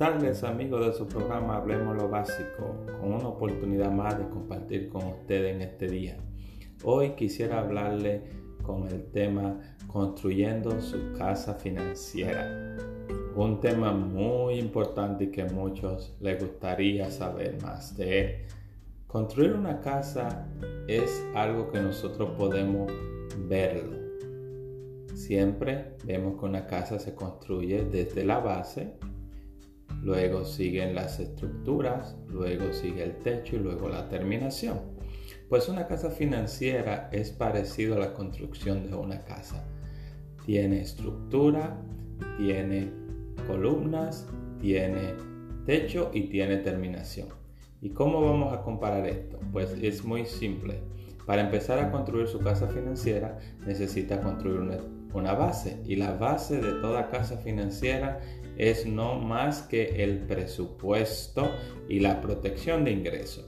tardes 0.00 0.44
amigos 0.44 0.86
de 0.86 0.92
su 0.94 1.06
programa 1.06 1.58
Hablemos 1.58 1.94
lo 1.94 2.08
Básico, 2.08 2.74
con 2.98 3.12
una 3.12 3.28
oportunidad 3.28 3.92
más 3.92 4.16
de 4.16 4.30
compartir 4.30 4.88
con 4.88 5.04
ustedes 5.04 5.54
en 5.54 5.60
este 5.60 5.88
día. 5.88 6.16
Hoy 6.84 7.10
quisiera 7.10 7.58
hablarle 7.58 8.22
con 8.62 8.88
el 8.88 9.10
tema 9.10 9.60
construyendo 9.88 10.80
su 10.80 11.12
casa 11.18 11.52
financiera. 11.56 12.78
Un 13.36 13.60
tema 13.60 13.92
muy 13.92 14.54
importante 14.54 15.24
y 15.24 15.30
que 15.30 15.42
a 15.42 15.48
muchos 15.48 16.16
les 16.18 16.40
gustaría 16.40 17.10
saber 17.10 17.60
más 17.60 17.94
de 17.94 18.20
él. 18.20 18.36
Construir 19.06 19.52
una 19.52 19.82
casa 19.82 20.48
es 20.88 21.22
algo 21.34 21.70
que 21.70 21.78
nosotros 21.78 22.30
podemos 22.38 22.90
verlo. 23.46 23.98
Siempre 25.14 25.98
vemos 26.06 26.40
que 26.40 26.46
una 26.46 26.66
casa 26.66 26.98
se 26.98 27.14
construye 27.14 27.84
desde 27.84 28.24
la 28.24 28.38
base 28.38 28.94
luego 30.02 30.44
siguen 30.44 30.94
las 30.94 31.20
estructuras, 31.20 32.16
luego 32.28 32.72
sigue 32.72 33.02
el 33.02 33.18
techo 33.18 33.56
y 33.56 33.60
luego 33.60 33.88
la 33.88 34.08
terminación. 34.08 34.80
Pues 35.48 35.68
una 35.68 35.86
casa 35.86 36.10
financiera 36.10 37.08
es 37.12 37.30
parecido 37.30 37.96
a 37.96 37.98
la 37.98 38.14
construcción 38.14 38.88
de 38.88 38.94
una 38.94 39.24
casa. 39.24 39.66
Tiene 40.46 40.80
estructura, 40.80 41.76
tiene 42.38 42.90
columnas, 43.46 44.26
tiene 44.60 45.14
techo 45.66 46.10
y 46.14 46.28
tiene 46.28 46.58
terminación. 46.58 47.28
¿Y 47.82 47.90
cómo 47.90 48.20
vamos 48.20 48.52
a 48.52 48.62
comparar 48.62 49.06
esto? 49.06 49.40
Pues 49.52 49.74
es 49.82 50.04
muy 50.04 50.26
simple. 50.26 50.82
Para 51.26 51.42
empezar 51.42 51.78
a 51.78 51.90
construir 51.90 52.28
su 52.28 52.38
casa 52.40 52.66
financiera 52.68 53.38
necesita 53.66 54.20
construir 54.20 54.58
una, 54.58 54.78
una 55.14 55.32
base 55.32 55.80
y 55.86 55.96
la 55.96 56.14
base 56.14 56.60
de 56.60 56.72
toda 56.80 57.08
casa 57.08 57.36
financiera 57.38 58.20
es 58.60 58.84
no 58.84 59.18
más 59.18 59.62
que 59.62 60.04
el 60.04 60.18
presupuesto 60.18 61.50
y 61.88 62.00
la 62.00 62.20
protección 62.20 62.84
de 62.84 62.90
ingresos. 62.90 63.46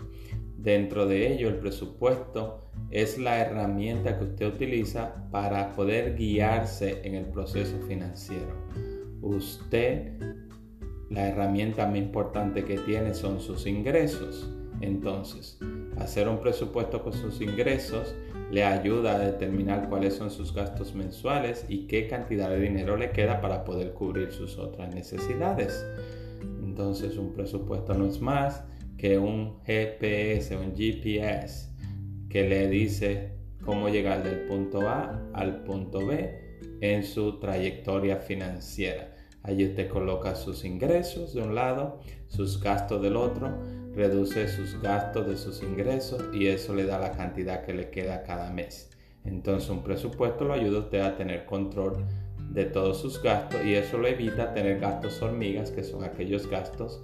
Dentro 0.56 1.06
de 1.06 1.30
ello, 1.30 1.50
el 1.50 1.56
presupuesto 1.56 2.60
es 2.90 3.18
la 3.18 3.38
herramienta 3.40 4.18
que 4.18 4.24
usted 4.24 4.46
utiliza 4.46 5.28
para 5.30 5.74
poder 5.74 6.16
guiarse 6.16 7.02
en 7.04 7.14
el 7.14 7.26
proceso 7.26 7.78
financiero. 7.86 8.54
Usted, 9.20 10.12
la 11.10 11.28
herramienta 11.28 11.86
más 11.86 11.98
importante 11.98 12.64
que 12.64 12.78
tiene 12.78 13.12
son 13.12 13.38
sus 13.38 13.66
ingresos. 13.66 14.48
Entonces, 14.80 15.58
hacer 15.98 16.26
un 16.26 16.40
presupuesto 16.40 17.02
con 17.02 17.12
sus 17.12 17.42
ingresos 17.42 18.14
le 18.52 18.64
ayuda 18.64 19.16
a 19.16 19.18
determinar 19.18 19.88
cuáles 19.88 20.14
son 20.14 20.30
sus 20.30 20.52
gastos 20.52 20.94
mensuales 20.94 21.64
y 21.70 21.86
qué 21.86 22.06
cantidad 22.06 22.50
de 22.50 22.60
dinero 22.60 22.98
le 22.98 23.10
queda 23.10 23.40
para 23.40 23.64
poder 23.64 23.94
cubrir 23.94 24.30
sus 24.30 24.58
otras 24.58 24.94
necesidades. 24.94 25.86
Entonces 26.62 27.16
un 27.16 27.32
presupuesto 27.32 27.94
no 27.94 28.06
es 28.06 28.20
más 28.20 28.62
que 28.98 29.16
un 29.16 29.62
GPS, 29.64 30.54
un 30.58 30.76
GPS 30.76 31.70
que 32.28 32.46
le 32.46 32.68
dice 32.68 33.38
cómo 33.64 33.88
llegar 33.88 34.22
del 34.22 34.40
punto 34.40 34.86
A 34.86 35.30
al 35.32 35.64
punto 35.64 36.06
B 36.06 36.58
en 36.82 37.04
su 37.04 37.40
trayectoria 37.40 38.18
financiera. 38.18 39.14
Allí 39.42 39.64
usted 39.64 39.88
coloca 39.88 40.34
sus 40.34 40.66
ingresos 40.66 41.32
de 41.32 41.40
un 41.40 41.54
lado, 41.54 42.00
sus 42.28 42.60
gastos 42.62 43.00
del 43.00 43.16
otro, 43.16 43.50
reduce 43.94 44.48
sus 44.48 44.80
gastos 44.80 45.26
de 45.26 45.36
sus 45.36 45.62
ingresos 45.62 46.22
y 46.32 46.46
eso 46.46 46.74
le 46.74 46.84
da 46.84 46.98
la 46.98 47.12
cantidad 47.12 47.64
que 47.64 47.74
le 47.74 47.90
queda 47.90 48.22
cada 48.22 48.50
mes. 48.50 48.90
Entonces 49.24 49.68
un 49.70 49.82
presupuesto 49.82 50.44
lo 50.44 50.54
ayuda 50.54 50.78
a 50.78 50.80
usted 50.80 51.00
a 51.00 51.16
tener 51.16 51.44
control 51.44 52.04
de 52.50 52.64
todos 52.64 53.00
sus 53.00 53.22
gastos 53.22 53.64
y 53.64 53.74
eso 53.74 53.98
lo 53.98 54.06
evita 54.08 54.52
tener 54.52 54.80
gastos 54.80 55.20
hormigas, 55.22 55.70
que 55.70 55.84
son 55.84 56.04
aquellos 56.04 56.48
gastos 56.48 57.02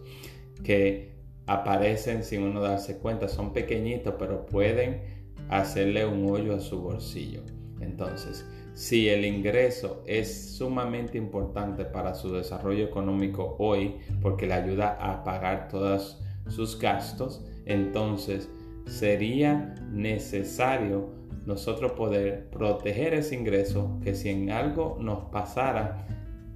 que 0.64 1.12
aparecen 1.46 2.24
sin 2.24 2.42
uno 2.42 2.60
darse 2.60 2.98
cuenta, 2.98 3.28
son 3.28 3.52
pequeñitos 3.52 4.14
pero 4.18 4.46
pueden 4.46 5.02
hacerle 5.48 6.04
un 6.04 6.28
hoyo 6.28 6.54
a 6.54 6.60
su 6.60 6.80
bolsillo. 6.80 7.42
Entonces, 7.80 8.44
si 8.74 9.08
el 9.08 9.24
ingreso 9.24 10.02
es 10.06 10.56
sumamente 10.56 11.16
importante 11.16 11.84
para 11.84 12.14
su 12.14 12.32
desarrollo 12.32 12.84
económico 12.84 13.56
hoy 13.58 13.96
porque 14.20 14.46
le 14.46 14.54
ayuda 14.54 14.98
a 15.00 15.24
pagar 15.24 15.68
todos 15.68 16.22
sus 16.48 16.78
gastos, 16.78 17.44
entonces 17.66 18.48
sería 18.86 19.75
necesario 19.91 21.10
nosotros 21.47 21.92
poder 21.92 22.48
proteger 22.50 23.14
ese 23.14 23.34
ingreso 23.34 23.98
que 24.03 24.14
si 24.14 24.28
en 24.28 24.50
algo 24.50 24.98
nos 25.00 25.31
pasara, 25.31 26.06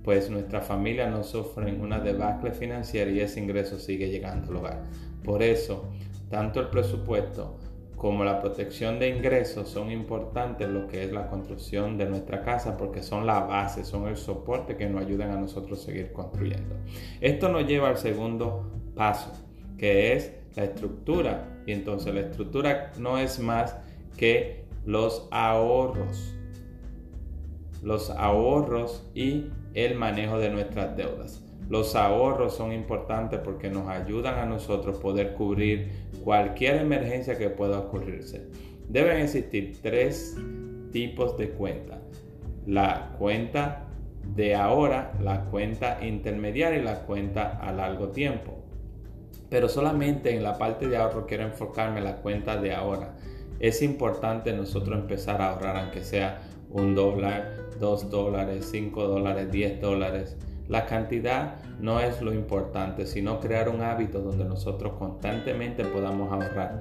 pues 0.04 0.28
nuestra 0.30 0.60
familia 0.60 1.08
no 1.08 1.22
sufre 1.22 1.72
una 1.74 2.00
debacle 2.00 2.52
financiera 2.52 3.10
y 3.10 3.20
ese 3.20 3.40
ingreso 3.40 3.78
sigue 3.78 4.10
llegando 4.10 4.50
al 4.50 4.56
hogar. 4.56 4.82
Por 5.24 5.42
eso, 5.42 5.88
tanto 6.28 6.60
el 6.60 6.68
presupuesto 6.68 7.58
como 7.96 8.24
la 8.24 8.40
protección 8.40 8.98
de 8.98 9.08
ingresos 9.10 9.68
son 9.68 9.92
importantes 9.92 10.66
en 10.66 10.74
lo 10.74 10.88
que 10.88 11.04
es 11.04 11.12
la 11.12 11.28
construcción 11.28 11.96
de 11.96 12.06
nuestra 12.06 12.42
casa 12.42 12.76
porque 12.76 13.00
son 13.00 13.26
la 13.26 13.40
base, 13.40 13.84
son 13.84 14.08
el 14.08 14.16
soporte 14.16 14.76
que 14.76 14.88
nos 14.88 15.02
ayudan 15.02 15.30
a 15.30 15.40
nosotros 15.40 15.80
seguir 15.80 16.12
construyendo. 16.12 16.74
Esto 17.20 17.48
nos 17.48 17.64
lleva 17.64 17.90
al 17.90 17.98
segundo 17.98 18.72
paso, 18.96 19.32
que 19.82 20.12
es 20.12 20.32
la 20.54 20.62
estructura. 20.62 21.48
Y 21.66 21.72
entonces 21.72 22.14
la 22.14 22.20
estructura 22.20 22.92
no 22.98 23.18
es 23.18 23.40
más 23.40 23.76
que 24.16 24.62
los 24.86 25.26
ahorros. 25.32 26.36
Los 27.82 28.10
ahorros 28.10 29.04
y 29.12 29.46
el 29.74 29.96
manejo 29.96 30.38
de 30.38 30.50
nuestras 30.50 30.96
deudas. 30.96 31.44
Los 31.68 31.96
ahorros 31.96 32.54
son 32.54 32.72
importantes 32.72 33.40
porque 33.40 33.70
nos 33.70 33.88
ayudan 33.88 34.38
a 34.38 34.46
nosotros 34.46 34.98
poder 34.98 35.34
cubrir 35.34 35.90
cualquier 36.22 36.76
emergencia 36.76 37.36
que 37.36 37.50
pueda 37.50 37.80
ocurrirse. 37.80 38.46
Deben 38.88 39.16
existir 39.16 39.78
tres 39.82 40.36
tipos 40.92 41.36
de 41.36 41.50
cuenta. 41.50 41.98
La 42.68 43.16
cuenta 43.18 43.88
de 44.36 44.54
ahora, 44.54 45.12
la 45.20 45.46
cuenta 45.46 45.98
intermediaria 46.06 46.78
y 46.78 46.84
la 46.84 47.00
cuenta 47.00 47.58
a 47.58 47.72
largo 47.72 48.10
tiempo. 48.10 48.62
Pero 49.52 49.68
solamente 49.68 50.34
en 50.34 50.42
la 50.42 50.58
parte 50.58 50.88
de 50.88 50.96
ahorro 50.96 51.26
quiero 51.26 51.44
enfocarme 51.44 51.98
en 51.98 52.04
la 52.04 52.16
cuenta 52.16 52.56
de 52.56 52.74
ahora. 52.74 53.14
Es 53.60 53.82
importante 53.82 54.52
nosotros 54.52 54.98
empezar 54.98 55.40
a 55.40 55.50
ahorrar 55.50 55.76
aunque 55.76 56.02
sea 56.02 56.42
un 56.70 56.96
dólar, 56.96 57.52
dos 57.78 58.10
dólares, 58.10 58.68
cinco 58.72 59.06
dólares, 59.06 59.52
diez 59.52 59.80
dólares 59.80 60.36
la 60.68 60.86
cantidad 60.86 61.56
no 61.80 62.00
es 62.00 62.22
lo 62.22 62.32
importante, 62.32 63.06
sino 63.06 63.40
crear 63.40 63.68
un 63.68 63.82
hábito 63.82 64.20
donde 64.20 64.44
nosotros 64.44 64.94
constantemente 64.98 65.84
podamos 65.84 66.32
ahorrar, 66.32 66.80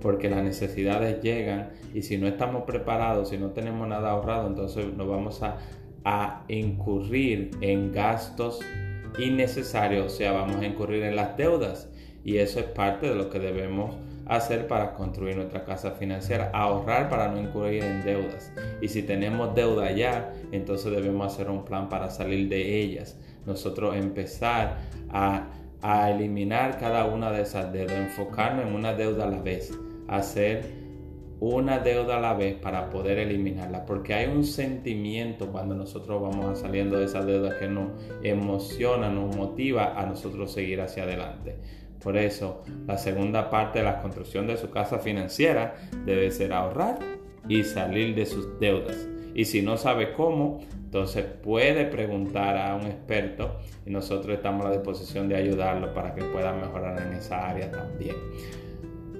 porque 0.00 0.30
las 0.30 0.44
necesidades 0.44 1.20
llegan 1.22 1.70
y 1.94 2.02
si 2.02 2.18
no 2.18 2.28
estamos 2.28 2.62
preparados, 2.64 3.30
si 3.30 3.38
no 3.38 3.50
tenemos 3.50 3.88
nada 3.88 4.10
ahorrado, 4.10 4.46
entonces 4.46 4.94
nos 4.96 5.08
vamos 5.08 5.42
a, 5.42 5.58
a 6.04 6.44
incurrir 6.46 7.50
en 7.62 7.92
gastos 7.92 8.60
innecesarios, 9.18 10.06
o 10.06 10.16
sea, 10.16 10.32
vamos 10.32 10.56
a 10.56 10.66
incurrir 10.66 11.02
en 11.02 11.16
las 11.16 11.36
deudas 11.36 11.88
y 12.24 12.38
eso 12.38 12.60
es 12.60 12.66
parte 12.66 13.08
de 13.08 13.14
lo 13.14 13.30
que 13.30 13.38
debemos 13.38 13.96
hacer 14.26 14.68
para 14.68 14.94
construir 14.94 15.36
nuestra 15.36 15.64
casa 15.64 15.92
financiera, 15.92 16.50
ahorrar 16.54 17.08
para 17.08 17.28
no 17.28 17.40
incurrir 17.40 17.82
en 17.82 18.04
deudas. 18.04 18.52
Y 18.80 18.88
si 18.88 19.02
tenemos 19.02 19.54
deuda 19.54 19.90
ya, 19.90 20.32
entonces 20.52 20.92
debemos 20.92 21.32
hacer 21.32 21.50
un 21.50 21.64
plan 21.64 21.88
para 21.88 22.10
salir 22.10 22.48
de 22.48 22.80
ellas 22.80 23.16
nosotros 23.46 23.96
empezar 23.96 24.78
a, 25.10 25.48
eliminar 26.10 26.78
cada 26.78 27.06
una 27.06 27.32
de 27.32 27.42
esas 27.42 27.72
deudas, 27.72 27.96
enfocarnos 27.96 28.66
en 28.66 28.72
una 28.72 28.94
deuda 28.94 29.24
a 29.24 29.26
la 29.26 29.40
vez, 29.40 29.76
hacer 30.06 30.64
una 31.40 31.80
deuda 31.80 32.18
a 32.18 32.20
la 32.20 32.34
vez 32.34 32.54
para 32.54 32.88
poder 32.88 33.18
eliminarla, 33.18 33.84
porque 33.84 34.14
hay 34.14 34.28
un 34.28 34.44
sentimiento 34.44 35.48
cuando 35.48 35.74
nosotros 35.74 36.22
vamos 36.22 36.60
saliendo 36.60 37.00
de 37.00 37.06
esa 37.06 37.24
deuda 37.24 37.58
que 37.58 37.66
nos 37.66 37.90
emociona, 38.22 39.10
nos 39.10 39.34
motiva 39.34 40.00
a 40.00 40.06
nosotros 40.06 40.52
seguir 40.52 40.80
hacia 40.80 41.02
adelante. 41.02 41.56
Por 42.02 42.16
eso, 42.16 42.62
la 42.86 42.98
segunda 42.98 43.48
parte 43.50 43.78
de 43.78 43.84
la 43.84 44.00
construcción 44.00 44.46
de 44.46 44.56
su 44.56 44.70
casa 44.70 44.98
financiera 44.98 45.74
debe 46.04 46.30
ser 46.30 46.52
ahorrar 46.52 46.98
y 47.48 47.62
salir 47.64 48.14
de 48.14 48.26
sus 48.26 48.58
deudas. 48.58 49.08
Y 49.34 49.44
si 49.44 49.62
no 49.62 49.76
sabe 49.76 50.12
cómo, 50.12 50.60
entonces 50.84 51.24
puede 51.24 51.86
preguntar 51.86 52.56
a 52.58 52.74
un 52.74 52.86
experto 52.86 53.58
y 53.86 53.90
nosotros 53.90 54.36
estamos 54.36 54.66
a 54.66 54.68
la 54.68 54.74
disposición 54.76 55.28
de 55.28 55.36
ayudarlo 55.36 55.94
para 55.94 56.14
que 56.14 56.22
pueda 56.24 56.52
mejorar 56.52 57.00
en 57.00 57.14
esa 57.14 57.48
área 57.48 57.70
también. 57.70 58.16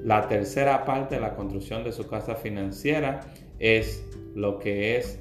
La 0.05 0.28
tercera 0.28 0.85
parte 0.85 1.14
de 1.14 1.20
la 1.20 1.35
construcción 1.35 1.85
de 1.85 1.93
su 1.93 2.08
casa 2.08 2.35
financiera 2.35 3.20
es 3.58 4.05
lo 4.35 4.58
que 4.58 4.96
es 4.96 5.20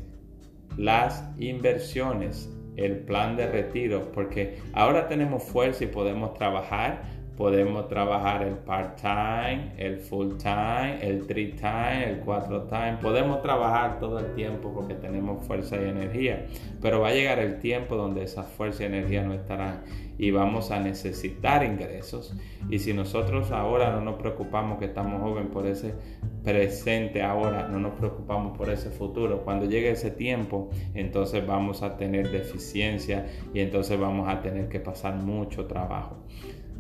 las 0.78 1.24
inversiones, 1.38 2.50
el 2.76 3.00
plan 3.00 3.38
de 3.38 3.48
retiro, 3.48 4.12
porque 4.12 4.58
ahora 4.74 5.08
tenemos 5.08 5.44
fuerza 5.44 5.84
y 5.84 5.88
podemos 5.88 6.34
trabajar 6.34 7.21
podemos 7.42 7.88
trabajar 7.88 8.44
el 8.44 8.54
part-time, 8.54 9.72
el 9.76 9.98
full-time, 9.98 11.00
el 11.02 11.26
three-time, 11.26 12.12
el 12.12 12.20
cuatro-time. 12.20 13.00
Podemos 13.02 13.42
trabajar 13.42 14.00
todo 14.00 14.20
el 14.20 14.36
tiempo 14.36 14.72
porque 14.72 14.94
tenemos 14.94 15.44
fuerza 15.48 15.76
y 15.82 15.90
energía. 15.90 16.46
Pero 16.84 17.00
va 17.00 17.08
a 17.08 17.14
llegar 17.14 17.40
el 17.40 17.58
tiempo 17.58 17.96
donde 17.96 18.22
esa 18.22 18.44
fuerza 18.44 18.84
y 18.84 18.86
energía 18.86 19.24
no 19.24 19.34
estarán 19.34 19.82
y 20.20 20.30
vamos 20.30 20.70
a 20.70 20.80
necesitar 20.80 21.64
ingresos. 21.64 22.36
Y 22.70 22.78
si 22.78 22.94
nosotros 22.94 23.50
ahora 23.50 23.90
no 23.90 24.02
nos 24.02 24.20
preocupamos 24.20 24.78
que 24.78 24.86
estamos 24.86 25.20
jóvenes 25.20 25.50
por 25.52 25.66
ese 25.66 25.96
presente 26.44 27.24
ahora, 27.24 27.68
no 27.68 27.80
nos 27.80 27.94
preocupamos 27.94 28.56
por 28.56 28.70
ese 28.70 28.92
futuro, 28.92 29.42
cuando 29.44 29.66
llegue 29.66 29.90
ese 29.90 30.12
tiempo, 30.12 30.70
entonces 30.94 31.44
vamos 31.48 31.82
a 31.82 31.98
tener 31.98 32.30
deficiencia 32.30 33.26
y 33.52 33.62
entonces 33.62 34.00
vamos 34.00 34.30
a 34.30 34.44
tener 34.44 34.70
que 34.70 34.80
pasar 34.80 35.16
mucho 35.16 35.66
trabajo. 35.66 36.18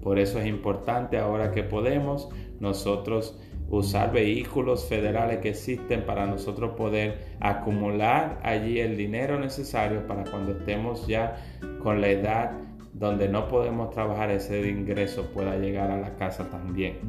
Por 0.01 0.19
eso 0.19 0.39
es 0.39 0.47
importante 0.47 1.17
ahora 1.17 1.51
que 1.51 1.63
podemos 1.63 2.29
nosotros 2.59 3.37
usar 3.69 4.11
vehículos 4.11 4.85
federales 4.85 5.39
que 5.39 5.49
existen 5.49 6.05
para 6.05 6.25
nosotros 6.25 6.71
poder 6.75 7.35
acumular 7.39 8.39
allí 8.43 8.79
el 8.79 8.97
dinero 8.97 9.39
necesario 9.39 10.05
para 10.07 10.25
cuando 10.25 10.51
estemos 10.51 11.07
ya 11.07 11.37
con 11.81 12.01
la 12.01 12.09
edad 12.09 12.51
donde 12.93 13.29
no 13.29 13.47
podemos 13.47 13.89
trabajar 13.91 14.29
ese 14.29 14.67
ingreso 14.67 15.31
pueda 15.33 15.55
llegar 15.55 15.89
a 15.89 15.97
la 15.97 16.15
casa 16.15 16.49
también. 16.49 16.99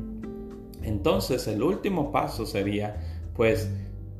Entonces 0.82 1.46
el 1.48 1.62
último 1.62 2.12
paso 2.12 2.46
sería 2.46 2.96
pues 3.34 3.70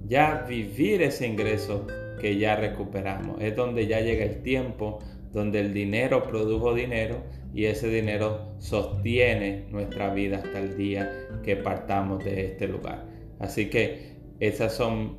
ya 0.06 0.44
vivir 0.48 1.02
ese 1.02 1.26
ingreso 1.26 1.86
que 2.20 2.38
ya 2.38 2.56
recuperamos. 2.56 3.40
Es 3.40 3.54
donde 3.54 3.86
ya 3.86 4.00
llega 4.00 4.24
el 4.24 4.42
tiempo 4.42 4.98
donde 5.32 5.60
el 5.60 5.72
dinero 5.72 6.22
produjo 6.24 6.74
dinero 6.74 7.22
y 7.54 7.66
ese 7.66 7.88
dinero 7.88 8.54
sostiene 8.58 9.66
nuestra 9.70 10.12
vida 10.12 10.38
hasta 10.38 10.58
el 10.58 10.76
día 10.76 11.28
que 11.42 11.56
partamos 11.56 12.24
de 12.24 12.46
este 12.46 12.68
lugar. 12.68 13.06
Así 13.38 13.68
que 13.68 14.16
esas 14.40 14.74
son 14.74 15.18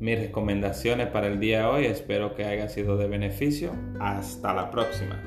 mis 0.00 0.18
recomendaciones 0.18 1.08
para 1.08 1.28
el 1.28 1.38
día 1.38 1.60
de 1.60 1.64
hoy. 1.66 1.84
Espero 1.86 2.34
que 2.34 2.44
haya 2.44 2.68
sido 2.68 2.96
de 2.96 3.06
beneficio. 3.06 3.72
Hasta 4.00 4.52
la 4.52 4.70
próxima. 4.70 5.22